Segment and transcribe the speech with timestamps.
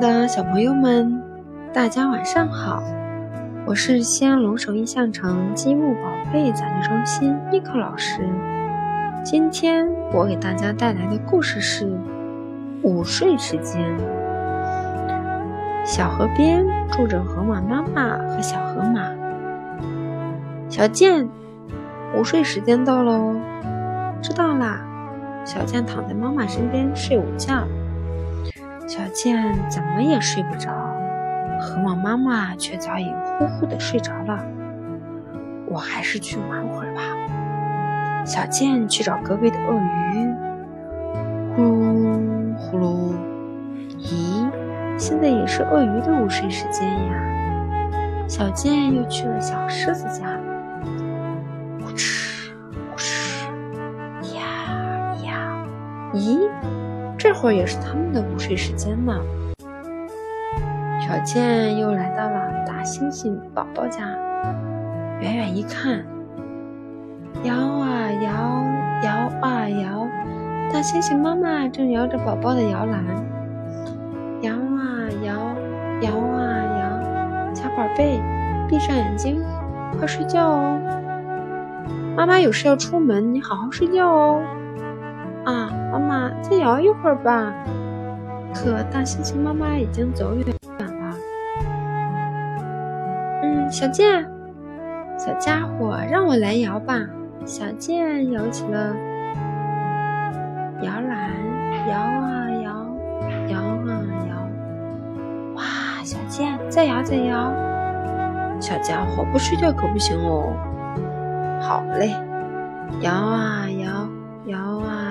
[0.00, 1.22] 的小朋友们，
[1.74, 2.82] 大家晚上好！
[3.66, 6.00] 我是西安龙首印象城积木宝
[6.32, 8.26] 贝讲解中心妮可老师。
[9.22, 11.86] 今天我给大家带来的故事是
[12.82, 13.78] 午睡时间。
[15.84, 19.02] 小河边住着河马妈妈和小河马。
[20.70, 21.28] 小健，
[22.16, 23.34] 午睡时间到喽！
[24.22, 24.80] 知道啦。
[25.44, 27.64] 小健躺在妈妈身边睡午觉。
[28.90, 30.72] 小健怎么也睡不着，
[31.60, 33.06] 河马妈妈却早已
[33.38, 34.44] 呼呼的睡着了。
[35.68, 37.02] 我还是去玩会儿吧。
[38.26, 40.34] 小健去找隔壁的鳄鱼，
[41.54, 43.14] 呼噜呼噜。
[43.96, 44.50] 咦，
[44.98, 48.26] 现在也是鳄鱼的午睡时间呀。
[48.26, 50.36] 小健又去了小狮子家，
[51.78, 52.50] 呼哧
[52.90, 55.64] 呼哧，呀呀，
[56.12, 56.40] 咦？
[57.22, 59.14] 这会儿也是他们的午睡时间呢。
[60.98, 64.08] 小健又来到了大猩猩宝宝家，
[65.20, 66.02] 远远一看，
[67.42, 68.32] 摇啊摇，
[69.02, 70.08] 摇啊摇，
[70.72, 73.04] 大猩猩妈妈正摇着宝宝的摇篮，
[74.40, 75.34] 摇啊摇，
[76.00, 78.18] 摇啊摇，小宝贝，
[78.66, 79.42] 闭上眼睛，
[79.98, 80.80] 快睡觉哦。
[82.16, 84.42] 妈妈有事要出门，你好好睡觉哦。
[85.44, 85.70] 啊，
[86.42, 87.52] 再摇一会儿吧。
[88.52, 91.14] 可大猩猩妈妈已经走远了。
[93.42, 94.28] 嗯，小健，
[95.16, 97.00] 小家伙，让我来摇吧。
[97.46, 98.94] 小健摇起了
[100.82, 101.30] 摇篮，
[101.88, 102.70] 摇啊摇，
[103.48, 104.34] 摇啊摇。
[105.54, 105.62] 哇，
[106.02, 107.52] 小健，再摇再摇。
[108.60, 110.52] 小家伙，不睡觉可不行哦。
[111.60, 112.14] 好嘞，
[113.00, 114.08] 摇啊摇，
[114.46, 115.09] 摇啊。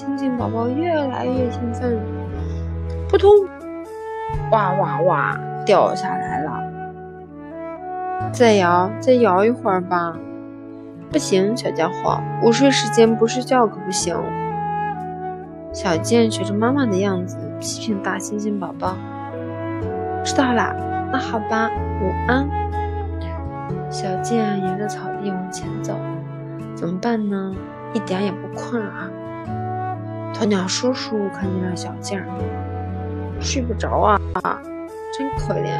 [0.00, 2.00] 星星宝宝越来越兴奋，
[3.06, 3.30] 扑通！
[4.50, 5.38] 哇哇哇！
[5.66, 6.62] 掉下来了。
[8.32, 10.16] 再摇，再摇一会儿吧。
[11.12, 14.16] 不行，小家伙，午睡时间不睡觉可不行。
[15.70, 18.96] 小健学着妈妈的样子批评大猩猩宝宝。
[20.24, 20.74] 知道啦，
[21.12, 21.68] 那好吧，
[22.00, 22.48] 午安。
[23.90, 25.94] 小健沿着草地往前走，
[26.74, 27.54] 怎么办呢？
[27.92, 29.10] 一点也不困啊！
[30.34, 32.26] 鸵鸟叔叔看见了小健儿，
[33.40, 34.18] 睡不着啊，
[35.12, 35.70] 真可怜。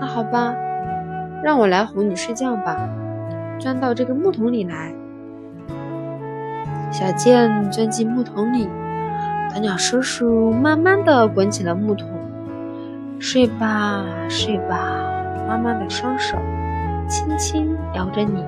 [0.00, 0.54] 那好吧，
[1.42, 2.88] 让我来哄你睡觉吧。
[3.58, 4.92] 钻到这个木桶里来。
[6.90, 8.68] 小健钻进木桶里，
[9.54, 12.08] 鸵鸟叔叔慢慢的滚起了木桶。
[13.20, 14.76] 睡吧，睡吧，
[15.46, 16.36] 妈妈的双手
[17.08, 18.42] 轻轻摇着你，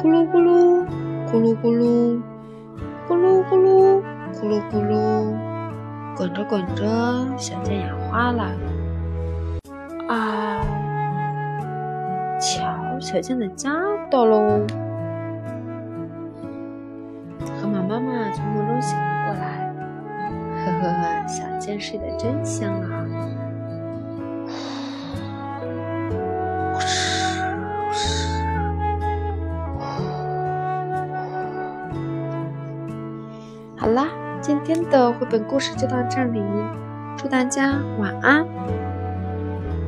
[0.00, 0.84] 咕噜咕噜。
[1.32, 2.20] 咕噜咕噜，
[3.08, 4.02] 咕噜咕噜，
[4.42, 5.36] 咕噜咕噜，
[6.16, 6.84] 滚着滚着，
[7.38, 8.50] 小健眼花了。
[10.08, 10.60] 啊！
[12.40, 13.70] 瞧，小健的家
[14.10, 14.66] 到喽！
[17.38, 19.72] 河马妈妈从梦中醒了过来，
[20.64, 23.06] 呵呵呵，小健睡得真香啊！
[33.76, 34.08] 好啦，
[34.42, 36.42] 今天的绘本故事就到这里，
[37.16, 38.44] 祝大家晚安。